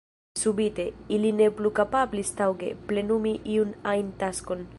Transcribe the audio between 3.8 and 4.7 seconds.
ajn taskon.